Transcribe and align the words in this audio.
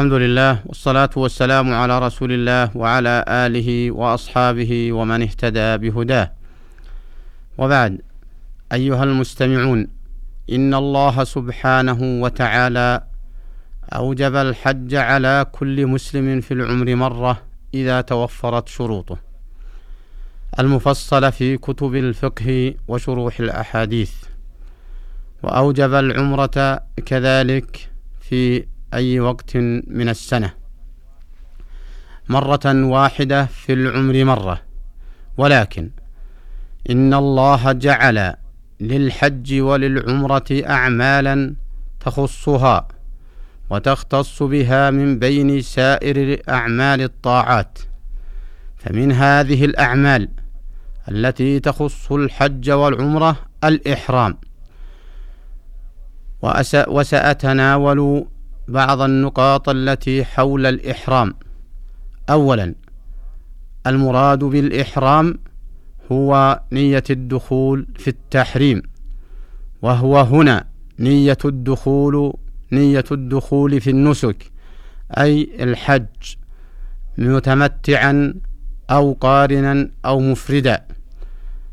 الحمد 0.00 0.12
لله 0.12 0.62
والصلاة 0.66 1.10
والسلام 1.16 1.74
على 1.74 1.98
رسول 1.98 2.32
الله 2.32 2.76
وعلى 2.76 3.24
آله 3.28 3.90
وأصحابه 3.90 4.92
ومن 4.92 5.22
اهتدى 5.22 5.76
بهداه. 5.76 6.32
وبعد 7.58 8.00
أيها 8.72 9.04
المستمعون 9.04 9.88
إن 10.52 10.74
الله 10.74 11.24
سبحانه 11.24 12.22
وتعالى 12.22 13.02
أوجب 13.92 14.36
الحج 14.36 14.94
على 14.94 15.46
كل 15.52 15.86
مسلم 15.86 16.40
في 16.40 16.54
العمر 16.54 16.94
مرة 16.94 17.42
إذا 17.74 18.00
توفرت 18.00 18.68
شروطه. 18.68 19.18
المفصلة 20.58 21.30
في 21.30 21.56
كتب 21.56 21.94
الفقه 21.94 22.74
وشروح 22.88 23.40
الأحاديث. 23.40 24.12
وأوجب 25.42 25.94
العمرة 25.94 26.80
كذلك 27.06 27.90
في 28.20 28.64
أي 28.94 29.20
وقت 29.20 29.56
من 29.86 30.08
السنة. 30.08 30.52
مرة 32.28 32.60
واحدة 32.66 33.44
في 33.44 33.72
العمر 33.72 34.24
مرة. 34.24 34.62
ولكن 35.36 35.90
إن 36.90 37.14
الله 37.14 37.72
جعل 37.72 38.34
للحج 38.80 39.60
وللعمرة 39.60 40.44
أعمالا 40.50 41.54
تخصها 42.00 42.88
وتختص 43.70 44.42
بها 44.42 44.90
من 44.90 45.18
بين 45.18 45.60
سائر 45.60 46.42
أعمال 46.48 47.00
الطاعات. 47.00 47.78
فمن 48.76 49.12
هذه 49.12 49.64
الأعمال 49.64 50.28
التي 51.08 51.60
تخص 51.60 52.12
الحج 52.12 52.70
والعمرة 52.70 53.36
الإحرام. 53.64 54.38
وسأتناول 56.88 58.26
بعض 58.70 59.00
النقاط 59.00 59.68
التي 59.68 60.24
حول 60.24 60.66
الإحرام. 60.66 61.34
أولا 62.30 62.74
المراد 63.86 64.38
بالإحرام 64.44 65.38
هو 66.12 66.60
نية 66.72 67.04
الدخول 67.10 67.86
في 67.98 68.08
التحريم 68.08 68.82
وهو 69.82 70.20
هنا 70.20 70.64
نية 70.98 71.38
الدخول 71.44 72.34
نية 72.72 73.04
الدخول 73.12 73.80
في 73.80 73.90
النسك 73.90 74.50
أي 75.18 75.50
الحج 75.60 76.06
متمتعا 77.18 78.34
أو 78.90 79.12
قارنا 79.20 79.90
أو 80.04 80.20
مفردا 80.20 80.86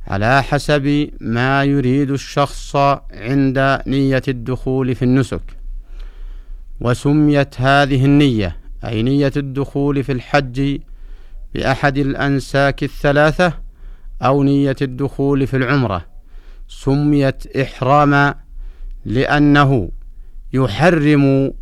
على 0.08 0.44
حسب 0.44 1.10
ما 1.22 1.64
يريد 1.64 2.12
الشخص 2.12 2.76
عند 3.12 3.82
نية 3.88 4.24
الدخول 4.28 4.96
في 4.96 5.06
النسك. 5.06 5.57
وسميت 6.80 7.62
هذه 7.62 8.06
النية 8.06 8.58
أي 8.86 9.04
نية 9.04 9.32
الدخول 9.38 10.04
في 10.04 10.12
الحج 10.12 10.80
بأحد 11.54 11.98
الأنساك 11.98 12.84
الثلاثة 12.84 13.54
أو 14.22 14.44
نية 14.44 14.76
الدخول 14.82 15.48
في 15.48 15.58
العمرة. 15.58 16.06
سميت 16.68 17.58
إحراما 17.58 18.36
لأنه 19.06 19.90
يحرم 20.54 21.54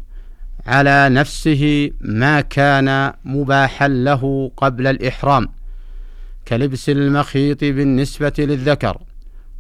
على 0.66 1.10
نفسه 1.10 1.92
ما 2.02 2.42
كان 2.42 3.14
مباحا 3.26 3.88
له 3.88 4.52
قبل 4.58 4.88
الإحرام 4.88 5.48
كلبس 6.48 6.90
المخيط 6.90 7.64
بالنسبة 7.64 8.34
للذكر 8.40 8.98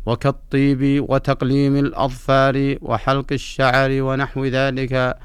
وكالطيب 0.06 1.06
وتقليم 1.09 1.75
الأظفار 1.75 2.78
وحلق 2.81 3.25
الشعر 3.31 4.02
ونحو 4.02 4.45
ذلك 4.45 5.17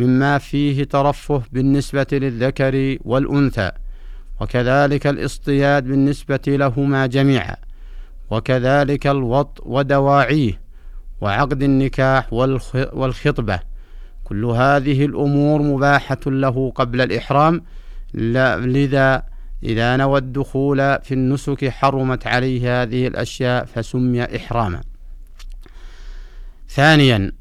مما 0.00 0.38
فيه 0.38 0.84
ترفه 0.84 1.42
بالنسبة 1.52 2.06
للذكر 2.12 2.98
والأنثى 3.04 3.70
وكذلك 4.40 5.06
الاصطياد 5.06 5.84
بالنسبة 5.84 6.40
لهما 6.46 7.06
جميعا 7.06 7.56
وكذلك 8.30 9.06
الوط 9.06 9.60
ودواعيه 9.66 10.60
وعقد 11.20 11.62
النكاح 11.62 12.32
والخطبة. 12.92 13.60
كل 14.24 14.44
هذه 14.44 15.04
الأمور 15.04 15.62
مباحة 15.62 16.20
له 16.26 16.72
قبل 16.74 17.00
الإحرام 17.00 17.62
لذا 18.14 19.22
إذا 19.62 19.96
نوى 19.96 20.18
الدخول 20.18 20.78
في 21.02 21.14
النسك 21.14 21.68
حرمت 21.68 22.26
عليه 22.26 22.82
هذه 22.82 23.06
الأشياء 23.06 23.64
فسمي 23.64 24.36
إحراما. 24.36 24.80
ثانيا 26.68 27.32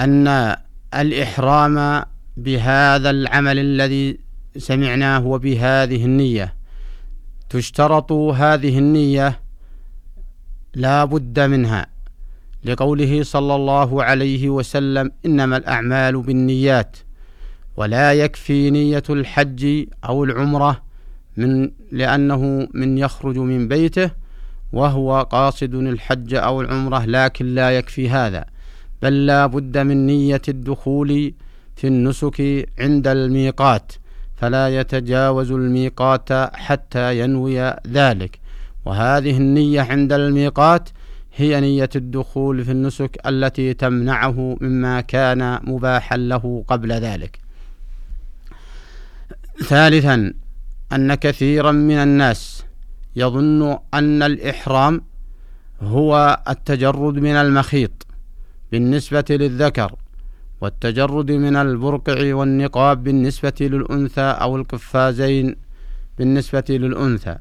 أن 0.00 0.56
الإحرام 0.94 2.04
بهذا 2.36 3.10
العمل 3.10 3.58
الذي 3.58 4.18
سمعناه 4.56 5.26
وبهذه 5.26 6.04
النية. 6.04 6.54
تشترط 7.50 8.12
هذه 8.12 8.78
النية 8.78 9.40
لا 10.74 11.04
بد 11.04 11.40
منها. 11.40 11.86
لقوله 12.64 13.22
صلى 13.22 13.54
الله 13.54 14.04
عليه 14.04 14.50
وسلم 14.50 15.10
إنما 15.26 15.56
الأعمال 15.56 16.22
بالنيات 16.22 16.96
ولا 17.76 18.12
يكفي 18.12 18.70
نية 18.70 19.02
الحج 19.10 19.86
أو 20.04 20.24
العمرة 20.24 20.82
من 21.36 21.70
لأنه 21.92 22.68
من 22.74 22.98
يخرج 22.98 23.38
من 23.38 23.68
بيته 23.68 24.10
وهو 24.72 25.22
قاصد 25.22 25.74
الحج 25.74 26.34
أو 26.34 26.60
العمرة 26.60 27.04
لكن 27.04 27.46
لا 27.46 27.70
يكفي 27.70 28.10
هذا. 28.10 28.44
بل 29.02 29.26
لا 29.26 29.46
بد 29.46 29.78
من 29.78 30.06
نية 30.06 30.42
الدخول 30.48 31.34
في 31.76 31.86
النسك 31.86 32.68
عند 32.78 33.08
الميقات 33.08 33.92
فلا 34.36 34.80
يتجاوز 34.80 35.52
الميقات 35.52 36.32
حتى 36.54 37.18
ينوي 37.20 37.76
ذلك 37.86 38.38
وهذه 38.84 39.36
النية 39.36 39.80
عند 39.80 40.12
الميقات 40.12 40.88
هي 41.36 41.60
نية 41.60 41.90
الدخول 41.96 42.64
في 42.64 42.70
النسك 42.70 43.18
التي 43.26 43.74
تمنعه 43.74 44.56
مما 44.60 45.00
كان 45.00 45.60
مباحا 45.62 46.16
له 46.16 46.64
قبل 46.68 46.92
ذلك. 46.92 47.38
ثالثا 49.64 50.34
أن 50.92 51.14
كثيرا 51.14 51.72
من 51.72 51.96
الناس 51.96 52.64
يظن 53.16 53.78
أن 53.94 54.22
الإحرام 54.22 55.02
هو 55.82 56.42
التجرد 56.48 57.14
من 57.14 57.36
المخيط 57.36 58.06
بالنسبة 58.72 59.24
للذكر 59.30 59.94
والتجرد 60.60 61.30
من 61.30 61.56
البرقع 61.56 62.34
والنقاب 62.34 63.04
بالنسبة 63.04 63.52
للأنثى 63.60 64.20
أو 64.20 64.56
القفازين 64.56 65.56
بالنسبة 66.18 66.64
للأنثى. 66.68 67.36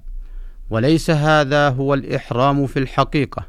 وليس 0.70 1.10
هذا 1.10 1.70
هو 1.70 1.94
الإحرام 1.94 2.68
في 2.68 2.80
الحقيقة 2.80 3.46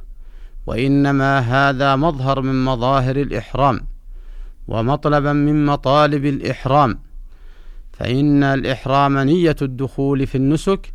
وإنما 0.66 1.38
هذا 1.38 1.96
مظهر 1.96 2.40
من 2.40 2.64
مظاهر 2.64 3.16
الإحرام 3.16 3.80
ومطلبا 4.68 5.32
من 5.32 5.66
مطالب 5.66 6.24
الإحرام. 6.24 6.98
فإن 7.92 8.42
الإحرام 8.42 9.18
نية 9.18 9.56
الدخول 9.62 10.26
في 10.26 10.34
النسك 10.34 10.92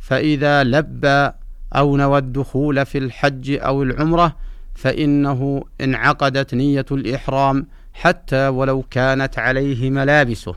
فإذا 0.00 0.64
لبى 0.64 1.30
أو 1.76 1.96
نوى 1.96 2.18
الدخول 2.18 2.86
في 2.86 2.98
الحج 2.98 3.50
أو 3.50 3.82
العمرة 3.82 4.36
فإنه 4.74 5.64
انعقدت 5.80 6.54
نية 6.54 6.86
الإحرام 6.92 7.66
حتى 7.94 8.48
ولو 8.48 8.82
كانت 8.90 9.38
عليه 9.38 9.90
ملابسه 9.90 10.54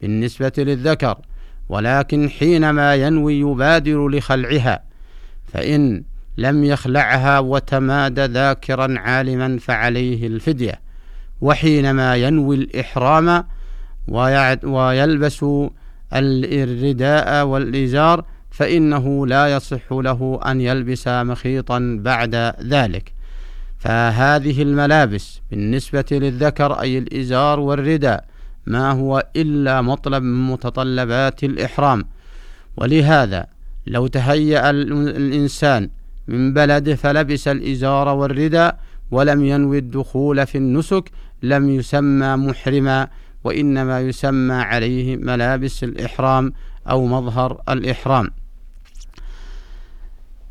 بالنسبة 0.00 0.52
للذكر 0.58 1.18
ولكن 1.68 2.30
حينما 2.30 2.94
ينوي 2.94 3.40
يبادر 3.40 4.08
لخلعها 4.08 4.82
فإن 5.52 6.02
لم 6.36 6.64
يخلعها 6.64 7.38
وتمادى 7.38 8.24
ذاكرا 8.24 8.98
عالما 8.98 9.58
فعليه 9.58 10.26
الفدية. 10.26 10.80
وحينما 11.40 12.16
ينوي 12.16 12.56
الإحرام 12.56 13.44
ويلبس 14.64 15.44
الرداء 16.12 17.46
والإزار 17.46 18.24
فإنه 18.50 19.26
لا 19.26 19.56
يصح 19.56 19.92
له 19.92 20.40
أن 20.46 20.60
يلبس 20.60 21.08
مخيطا 21.08 21.98
بعد 22.00 22.34
ذلك. 22.64 23.12
فهذه 23.80 24.62
الملابس 24.62 25.40
بالنسبة 25.50 26.04
للذكر 26.10 26.80
أي 26.80 26.98
الإزار 26.98 27.60
والرداء 27.60 28.24
ما 28.66 28.90
هو 28.92 29.26
إلا 29.36 29.82
مطلب 29.82 30.22
من 30.22 30.50
متطلبات 30.50 31.44
الإحرام. 31.44 32.04
ولهذا 32.76 33.46
لو 33.86 34.06
تهيأ 34.06 34.70
الإنسان 34.70 35.90
من 36.28 36.52
بلده 36.54 36.94
فلبس 36.94 37.48
الإزار 37.48 38.08
والرداء 38.08 38.78
ولم 39.10 39.44
ينوي 39.44 39.78
الدخول 39.78 40.46
في 40.46 40.58
النسك 40.58 41.10
لم 41.42 41.68
يسمى 41.68 42.36
محرما 42.36 43.08
وإنما 43.44 44.00
يسمى 44.00 44.54
عليه 44.54 45.16
ملابس 45.16 45.84
الإحرام 45.84 46.52
أو 46.90 47.06
مظهر 47.06 47.62
الإحرام. 47.68 48.30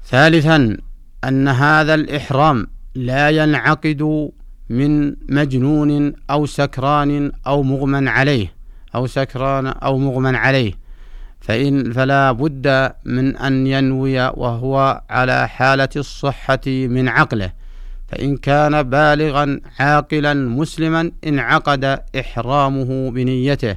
ثالثا 0.05 0.77
أن 1.23 1.47
هذا 1.47 1.93
الإحرام 1.93 2.67
لا 2.99 3.29
ينعقد 3.29 4.31
من 4.69 5.15
مجنون 5.29 6.13
أو 6.29 6.45
سكران 6.45 7.31
أو 7.47 7.63
مغمى 7.63 8.09
عليه 8.09 8.53
أو 8.95 9.07
سكران 9.07 9.67
أو 9.67 9.97
مغمى 9.97 10.37
عليه. 10.37 10.73
فإن 11.39 11.91
فلا 11.91 12.31
بد 12.31 12.91
من 13.05 13.37
أن 13.37 13.67
ينوي 13.67 14.19
وهو 14.19 15.01
على 15.09 15.47
حالة 15.47 15.89
الصحة 15.95 16.59
من 16.67 17.07
عقله. 17.07 17.51
فإن 18.07 18.37
كان 18.37 18.83
بالغا 18.83 19.59
عاقلا 19.79 20.33
مسلما 20.33 21.11
انعقد 21.27 21.99
إحرامه 22.19 23.11
بنيته. 23.11 23.75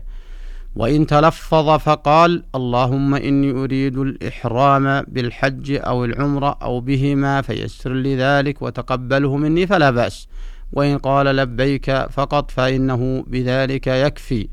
وإن 0.77 1.07
تلفظ 1.07 1.79
فقال 1.79 2.43
اللهم 2.55 3.15
إني 3.15 3.51
أريد 3.51 3.99
الإحرام 3.99 5.03
بالحج 5.09 5.73
أو 5.73 6.05
العمرة 6.05 6.59
أو 6.63 6.81
بهما 6.81 7.43
فيسر 7.43 7.93
لي 7.93 8.17
ذلك 8.17 8.63
وتقبله 8.63 9.37
مني 9.37 9.67
فلا 9.67 9.91
بأس. 9.91 10.29
وإن 10.73 10.99
قال 10.99 11.27
لبيك 11.27 11.91
فقط 12.11 12.51
فإنه 12.51 13.25
بذلك 13.27 13.87
يكفي. 13.87 14.49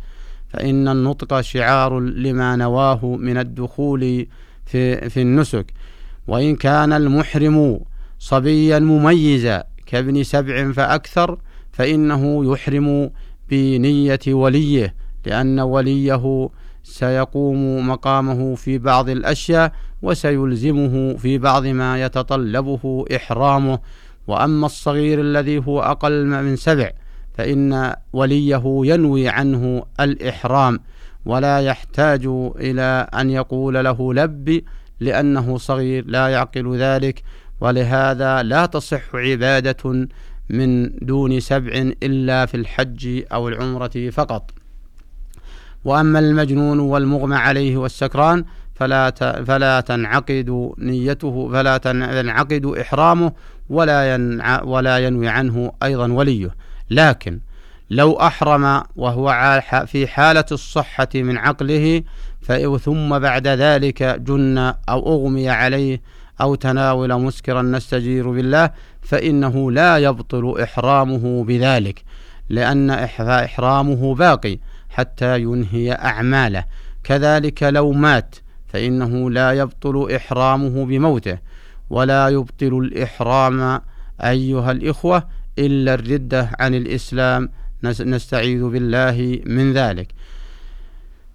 فإن 0.50 0.88
النطق 0.88 1.42
شعار 1.42 2.00
لما 2.00 2.56
نواه 2.56 3.06
من 3.06 3.38
الدخول 3.38 4.28
في, 4.66 5.10
في 5.10 5.22
النسك. 5.22 5.74
وإن 6.28 6.56
كان 6.56 6.94
المحرم 6.94 7.80
صبيا 8.20 8.80
مميزا 8.80 9.64
كابن 9.86 10.24
سبع 10.24 10.72
فأكثر 10.72 11.38
فإنه 11.72 12.54
يحرم 12.54 13.10
بنية 13.50 14.20
وليه. 14.28 14.96
لأن 15.26 15.60
وليه 15.60 16.50
سيقوم 16.84 17.90
مقامه 17.90 18.56
في 18.56 18.78
بعض 18.78 19.10
الأشياء 19.10 19.72
وسيلزمه 20.02 21.18
في 21.18 21.38
بعض 21.38 21.66
ما 21.66 22.04
يتطلبه 22.04 23.06
إحرامه. 23.16 23.80
وأما 24.28 24.66
الصغير 24.66 25.22
الذي 25.22 25.58
هو 25.68 25.82
أقل 25.82 26.26
من 26.26 26.56
سبع 26.56 26.92
فإن 27.34 27.94
وليه 28.14 28.64
ينوي 28.66 29.28
عنه 29.28 29.84
الإحرام 30.00 30.80
ولا 31.26 31.60
يحتاج 31.60 32.26
إلى 32.56 33.08
أن 33.14 33.30
يقول 33.30 33.74
له 33.74 34.14
لب 34.14 34.64
لأنه 35.00 35.58
صغير 35.58 36.06
لا 36.08 36.28
يعقل 36.28 36.78
ذلك. 36.78 37.24
ولهذا 37.62 38.44
لا 38.44 38.66
تصح 38.66 39.16
عبادة 39.16 40.08
من 40.50 40.90
دون 40.90 41.40
سبع 41.40 41.72
إلا 42.04 42.46
في 42.46 42.58
الحج 42.58 43.24
أو 43.34 43.48
العمرة 43.48 44.10
فقط. 44.10 44.52
وأما 45.86 46.20
المجنون 46.20 46.80
والمغمى 46.80 47.36
عليه 47.36 47.78
والسكران 47.78 48.46
فلا 48.76 49.12
فلا 49.48 49.82
تنعقد 49.82 50.72
نيته 50.78 51.50
فلا 51.52 51.78
تنعقد 51.78 52.66
إحرامه 52.66 53.32
ولا 53.70 54.62
ولا 54.64 54.98
ينوي 54.98 55.28
عنه 55.28 55.72
أيضا 55.84 56.12
وليه. 56.12 56.56
لكن 56.90 57.40
لو 57.90 58.14
أحرم 58.14 58.84
وهو 58.96 59.62
في 59.86 60.08
حالة 60.08 60.46
الصحة 60.52 61.08
من 61.16 61.38
عقله 61.38 62.04
ثم 62.82 63.20
بعد 63.20 63.48
ذلك 63.48 64.04
جن 64.04 64.58
أو 64.90 65.16
أغمي 65.16 65.50
عليه 65.50 66.02
أو 66.42 66.56
تناول 66.56 67.22
مسكرا 67.22 67.62
نستجير 67.62 68.30
بالله 68.30 68.72
فإنه 69.02 69.72
لا 69.72 69.98
يبطل 69.98 70.62
إحرامه 70.64 71.44
بذلك 71.44 72.04
لأن 72.50 72.90
إحرامه 72.90 74.16
باقي. 74.16 74.60
حتى 74.90 75.42
ينهي 75.42 75.92
أعماله. 75.92 76.64
كذلك 77.04 77.64
لو 77.64 77.92
مات 77.92 78.36
فإنه 78.68 79.32
لا 79.32 79.52
يبطل 79.52 80.12
إحرامه 80.16 80.86
بموته 80.86 81.38
ولا 81.90 82.28
يبطل 82.28 82.78
الإحرام 82.78 83.82
أيها 84.22 84.72
الإخوة 84.72 85.28
إلا 85.60 85.94
الردة 85.94 86.50
عن 86.60 86.76
الإسلام. 86.76 87.50
نستعيذ 87.84 88.64
بالله 88.64 89.42
من 89.46 89.74
ذلك. 89.74 90.08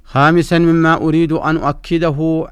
خامسا 0.04 0.58
مما 0.58 0.94
أريد 0.94 1.32
أن 1.32 1.56
أؤكده 1.56 2.48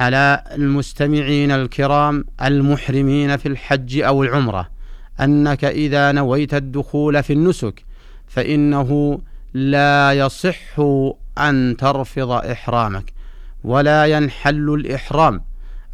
على 0.00 0.44
المستمعين 0.52 1.50
الكرام 1.50 2.24
المحرمين 2.42 3.36
في 3.36 3.48
الحج 3.48 4.00
أو 4.00 4.22
العمرة 4.22 4.68
أنك 5.20 5.64
إذا 5.64 6.12
نويت 6.12 6.54
الدخول 6.54 7.22
في 7.22 7.32
النسك 7.32 7.84
فإنه 8.26 9.20
لا 9.54 10.12
يصح 10.12 10.80
أن 11.38 11.76
ترفض 11.78 12.30
إحرامك 12.30 13.12
ولا 13.64 14.06
ينحل 14.06 14.74
الإحرام. 14.74 15.44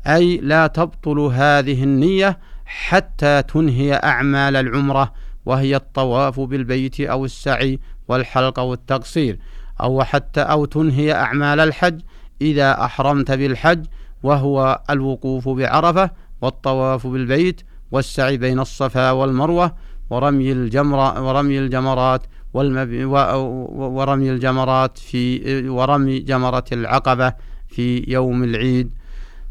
أي 0.07 0.37
لا 0.37 0.67
تبطل 0.67 1.19
هذه 1.19 1.85
النية 1.85 2.39
حتى 2.67 3.43
تنهي 3.43 3.95
أعمال 3.95 4.57
العمرة 4.57 5.13
وهي 5.47 5.77
الطواف 5.77 6.41
بالبيت 6.41 7.01
أو 7.01 7.25
السعي 7.25 7.79
والحلق 8.09 8.61
والتقصير 8.61 9.39
أو 9.81 10.03
حتى 10.03 10.41
أو 10.41 10.65
تنهي 10.65 11.13
أعمال 11.13 11.61
الحج 11.61 12.01
إذا 12.41 12.85
أحرمت 12.85 13.31
بالحج 13.31 13.85
وهو 14.23 14.81
الوقوف 14.91 15.49
بعرفة 15.49 16.11
والطواف 16.43 17.07
بالبيت 17.07 17.61
والسعي 17.93 18.37
بين 18.37 18.61
الصفا 18.61 19.11
والمروة 19.11 19.75
ورمي 20.11 20.53
الجمرة 20.53 21.23
ورمي 21.23 21.59
الجمرات 21.59 22.23
ورمي 22.59 24.31
الجمرات 24.31 24.99
في 24.99 25.69
ورمي 25.69 26.19
جمرة 26.19 26.65
العقبة 26.73 27.33
في 27.69 28.05
يوم 28.09 28.45
العيد. 28.45 28.91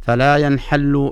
فلا 0.02 0.38
ينحل 0.38 1.12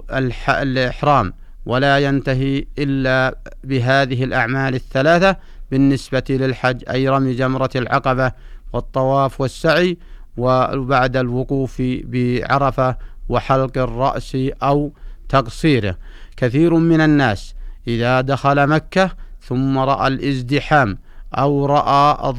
الإحرام 0.49 1.33
ولا 1.65 1.99
ينتهي 1.99 2.65
إلا 2.79 3.37
بهذه 3.63 4.23
الأعمال 4.23 4.75
الثلاثة 4.75 5.37
بالنسبة 5.71 6.23
للحج 6.29 6.83
أي 6.89 7.09
رمي 7.09 7.33
جمرة 7.33 7.69
العقبة 7.75 8.31
والطواف 8.73 9.41
والسعي 9.41 9.97
وبعد 10.37 11.17
الوقوف 11.17 11.81
بعرفة 11.81 12.97
وحلق 13.29 13.77
الرأس 13.77 14.37
أو 14.63 14.93
تقصيره. 15.29 15.97
كثير 16.37 16.73
من 16.75 17.01
الناس 17.01 17.55
إذا 17.87 18.21
دخل 18.21 18.67
مكة 18.67 19.11
ثم 19.41 19.77
رأى 19.77 20.07
الازدحام 20.07 20.97
أو 21.35 21.65
رأى 21.65 22.29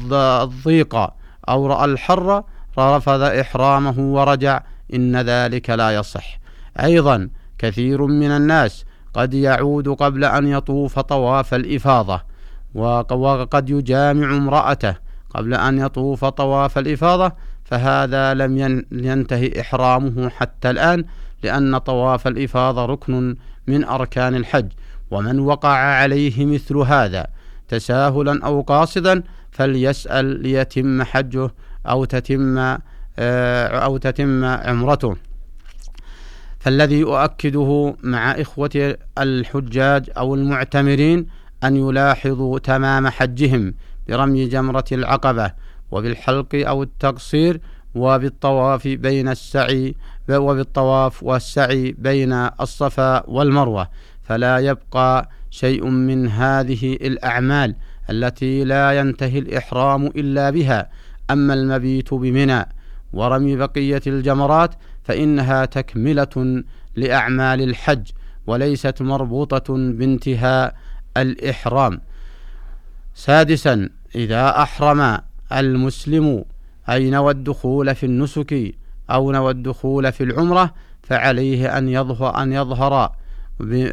الضيق 0.43 0.95
أو 1.49 1.67
رأى 1.67 1.85
الحر 1.85 2.43
رفض 2.79 3.21
إحرامه 3.21 3.99
ورجع. 3.99 4.61
إن 4.93 5.17
ذلك 5.17 5.69
لا 5.69 5.95
يصح. 5.95 6.39
أيضا 6.83 7.29
كثير 7.57 8.05
من 8.05 8.31
الناس 8.31 8.85
قد 9.13 9.33
يعود 9.33 9.89
قبل 9.89 10.25
أن 10.25 10.47
يطوف 10.47 10.99
طواف 10.99 11.53
الإفاضة 11.53 12.21
وقد 12.75 13.69
يجامع 13.69 14.37
امرأته 14.37 14.95
قبل 15.35 15.53
أن 15.53 15.79
يطوف 15.79 16.25
طواف 16.25 16.77
الإفاضة 16.77 17.31
فهذا 17.63 18.33
لم 18.33 18.57
ينتهي 18.91 19.61
إحرامه 19.61 20.29
حتى 20.29 20.69
الآن 20.69 21.05
لأن 21.43 21.77
طواف 21.77 22.27
الإفاضة 22.27 22.85
ركن 22.85 23.35
من 23.67 23.83
أركان 23.83 24.35
الحج. 24.35 24.67
ومن 25.11 25.39
وقع 25.39 25.77
عليه 25.77 26.45
مثل 26.45 26.77
هذا 26.77 27.27
تساهلا 27.67 28.45
أو 28.45 28.61
قاصدا 28.61 29.23
فليسأل 29.51 30.25
ليتم 30.25 31.03
حجه 31.03 31.49
أو 31.85 32.05
تتم 32.05 32.57
آه، 33.19 33.67
أو 33.67 33.97
تتم 33.97 34.45
عمرته. 34.45 35.15
فالذي 36.59 37.03
أؤكده 37.03 37.95
مع 38.03 38.31
إخوة 38.31 38.95
الحجاج 39.17 40.09
أو 40.17 40.35
المعتمرين 40.35 41.27
أن 41.63 41.75
يلاحظوا 41.75 42.59
تمام 42.59 43.07
حجهم 43.07 43.73
برمي 44.07 44.45
جمرة 44.45 44.85
العقبة 44.91 45.51
وبالحلق 45.91 46.47
أو 46.55 46.83
التقصير 46.83 47.61
وبالطواف 47.95 48.87
بين 48.87 49.27
السعي 49.29 49.95
وبالطواف 50.29 51.23
والسعي 51.23 51.95
بين 51.97 52.33
الصفا 52.33 53.29
والمروة. 53.29 53.87
فلا 54.23 54.57
يبقى 54.57 55.29
شيء 55.49 55.85
من 55.85 56.27
هذه 56.27 56.93
الأعمال 56.93 57.75
التي 58.09 58.63
لا 58.63 58.91
ينتهي 58.91 59.39
الإحرام 59.39 60.05
إلا 60.05 60.49
بها. 60.49 60.89
أما 61.31 61.53
المبيت 61.53 62.13
بمنى 62.13 62.65
ورمي 63.13 63.55
بقية 63.55 64.01
الجمرات 64.07 64.75
فإنها 65.03 65.65
تكملة 65.65 66.63
لأعمال 66.95 67.61
الحج 67.61 68.07
وليست 68.47 69.01
مربوطة 69.01 69.73
بانتهاء 69.73 70.75
الإحرام. 71.17 72.01
سادسا 73.15 73.89
إذا 74.15 74.61
أحرم 74.61 75.17
المسلم 75.51 76.45
أي 76.89 77.09
نوى 77.09 77.31
الدخول 77.31 77.95
في 77.95 78.05
النسك 78.05 78.75
أو 79.09 79.31
نوى 79.31 79.51
الدخول 79.51 80.11
في 80.11 80.23
العمرة 80.23 80.73
فعليه 81.03 81.77
أن 81.77 81.89
يظهر 81.89 82.43
أن 82.43 82.53
يظهر 82.53 83.11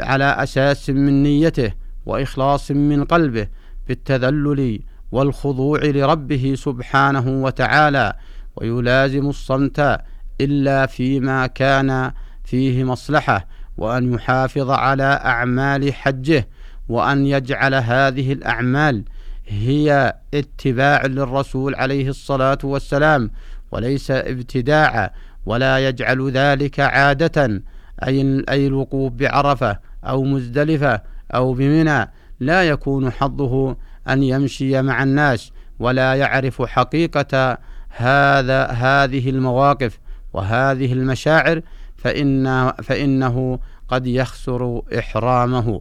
على 0.00 0.24
أساس 0.24 0.90
من 0.90 1.22
نيته 1.22 1.72
وإخلاص 2.06 2.70
من 2.70 3.04
قلبه 3.04 3.48
بالتذلل 3.88 4.80
والخضوع 5.12 5.80
لربه 5.84 6.54
سبحانه 6.56 7.42
وتعالى 7.42 8.12
ويلازم 8.56 9.28
الصمت 9.28 10.00
إلا 10.40 10.86
فيما 10.86 11.46
كان 11.46 12.12
فيه 12.44 12.84
مصلحة 12.84 13.46
وأن 13.76 14.12
يحافظ 14.12 14.70
على 14.70 15.20
أعمال 15.24 15.94
حجه 15.94 16.48
وأن 16.88 17.26
يجعل 17.26 17.74
هذه 17.74 18.32
الأعمال 18.32 19.04
هي 19.46 20.14
اتباع 20.34 21.06
للرسول 21.06 21.74
عليه 21.74 22.08
الصلاة 22.08 22.58
والسلام 22.64 23.30
وليس 23.70 24.10
ابتداعا 24.10 25.10
ولا 25.46 25.88
يجعل 25.88 26.30
ذلك 26.30 26.80
عادة 26.80 27.62
أي 28.06 28.44
أي 28.48 28.66
الوقوف 28.66 29.12
بعرفة 29.12 29.78
أو 30.04 30.22
مزدلفة 30.24 31.00
أو 31.34 31.54
بمنى 31.54 32.10
لا 32.40 32.62
يكون 32.62 33.10
حظه 33.10 33.76
أن 34.08 34.22
يمشي 34.22 34.82
مع 34.82 35.02
الناس 35.02 35.52
ولا 35.78 36.14
يعرف 36.14 36.62
حقيقة 36.62 37.58
هذا 37.88 38.66
هذه 38.66 39.30
المواقف 39.30 39.98
وهذه 40.32 40.92
المشاعر 40.92 41.62
فإن 41.96 42.72
فإنه 42.82 43.58
قد 43.88 44.06
يخسر 44.06 44.82
إحرامه. 44.98 45.80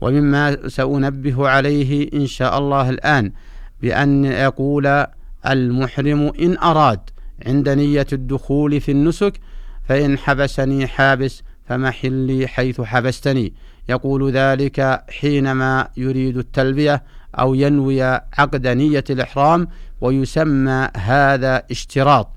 ومما 0.00 0.68
سأنبه 0.68 1.48
عليه 1.48 2.10
إن 2.14 2.26
شاء 2.26 2.58
الله 2.58 2.90
الآن 2.90 3.32
بأن 3.82 4.24
يقول 4.24 5.06
المحرم 5.46 6.32
إن 6.40 6.58
أراد 6.58 7.00
عند 7.46 7.68
نية 7.68 8.06
الدخول 8.12 8.80
في 8.80 8.92
النسك 8.92 9.40
فإن 9.88 10.18
حبسني 10.18 10.86
حابس 10.86 11.42
فمحلي 11.68 12.48
حيث 12.48 12.80
حبستني. 12.80 13.52
يقول 13.88 14.32
ذلك 14.32 15.04
حينما 15.20 15.88
يريد 15.96 16.36
التلبية 16.36 17.02
أو 17.38 17.54
ينوي 17.54 18.02
عقد 18.38 18.66
نية 18.66 19.04
الإحرام 19.10 19.68
ويسمى 20.00 20.88
هذا 20.96 21.62
اشتراط 21.70 22.28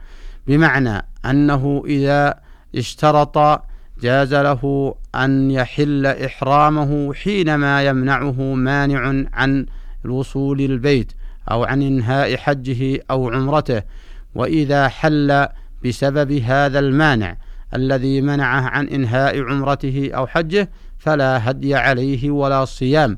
بمعنى 0.47 1.05
أنه 1.25 1.83
إذا 1.85 2.39
اشترط 2.75 3.63
جاز 4.01 4.33
له 4.33 4.95
أن 5.15 5.51
يحل 5.51 6.05
إحرامه 6.05 7.13
حينما 7.13 7.83
يمنعه 7.83 8.41
مانع 8.41 9.25
عن 9.33 9.65
الوصول 10.05 10.61
البيت 10.61 11.11
أو 11.51 11.63
عن 11.63 11.81
إنهاء 11.81 12.37
حجه 12.37 12.99
أو 13.11 13.29
عمرته. 13.29 13.81
وإذا 14.35 14.87
حل 14.87 15.47
بسبب 15.85 16.31
هذا 16.31 16.79
المانع 16.79 17.37
الذي 17.73 18.21
منعه 18.21 18.61
عن 18.61 18.87
إنهاء 18.87 19.41
عمرته 19.41 20.11
أو 20.15 20.27
حجه 20.27 20.69
فلا 20.97 21.51
هدي 21.51 21.75
عليه 21.75 22.31
ولا 22.31 22.65
صيام. 22.65 23.17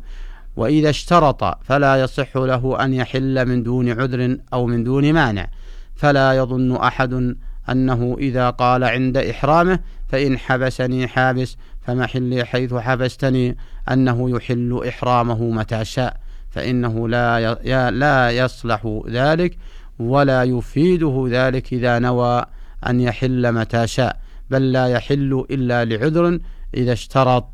وإذا 0.56 0.90
اشترط 0.90 1.58
فلا 1.64 2.02
يصح 2.04 2.38
له 2.38 2.84
أن 2.84 2.94
يحل 2.94 3.46
من 3.46 3.64
دون 3.64 3.90
عذر 3.90 4.38
أو 4.54 4.66
من 4.66 4.84
دون 4.84 5.14
مانع. 5.14 5.48
فلا 5.96 6.34
يظن 6.34 6.76
أحد 6.76 7.36
أنه 7.70 8.16
إذا 8.20 8.50
قال 8.50 8.84
عند 8.84 9.18
إحرامه 9.18 9.80
فإن 10.10 10.38
حبسني 10.38 11.08
حابس 11.08 11.58
فمحلي 11.82 12.46
حيث 12.46 12.74
حبستني 12.74 13.58
أنه 13.92 14.30
يحل 14.30 14.84
إحرامه 14.88 15.44
متى 15.44 15.86
شاء. 15.86 16.18
فإنه 16.50 17.10
لا 17.10 17.54
لا 17.92 18.32
يصلح 18.32 19.02
ذلك. 19.10 19.58
ولا 20.00 20.44
يفيده 20.44 21.28
ذلك 21.30 21.74
إذا 21.74 22.00
نوى 22.00 22.46
أن 22.88 23.00
يحل 23.00 23.52
متى 23.52 23.88
شاء 23.88 24.20
بل 24.50 24.72
لا 24.72 24.88
يحل 24.88 25.46
إلا 25.52 25.86
لعذر 25.86 26.40
إذا 26.74 26.94
اشترط 26.94 27.48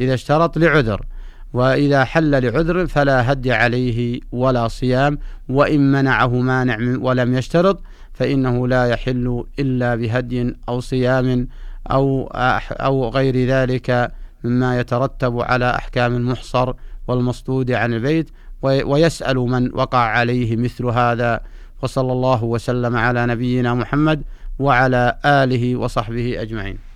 إذا 0.00 0.14
اشترط 0.14 0.58
لعذر. 0.58 1.06
وإذا 1.52 2.04
حل 2.04 2.30
لعذر 2.30 2.86
فلا 2.86 3.32
هدي 3.32 3.52
عليه 3.52 4.20
ولا 4.32 4.68
صيام 4.68 5.18
وإن 5.48 5.92
منعه 5.92 6.28
مانع 6.28 6.98
ولم 6.98 7.34
يشترط 7.34 7.82
فإنه 8.12 8.68
لا 8.68 8.86
يحل 8.86 9.44
إلا 9.58 9.94
بهدي 9.94 10.56
أو 10.68 10.80
صيام 10.80 11.48
أو 11.90 12.26
أو 12.70 13.08
غير 13.08 13.48
ذلك 13.48 14.12
مما 14.44 14.80
يترتب 14.80 15.40
على 15.40 15.70
أحكام 15.70 16.16
المحصر 16.16 16.72
والمصدود 17.08 17.70
عن 17.70 17.94
البيت 17.94 18.30
ويسأل 18.62 19.36
من 19.36 19.74
وقع 19.74 19.98
عليه 19.98 20.56
مثل 20.56 20.84
هذا 20.86 21.40
وصلى 21.82 22.12
الله 22.12 22.44
وسلم 22.44 22.96
على 22.96 23.26
نبينا 23.26 23.74
محمد 23.74 24.22
وعلى 24.58 25.18
آله 25.24 25.76
وصحبه 25.76 26.42
أجمعين. 26.42 26.91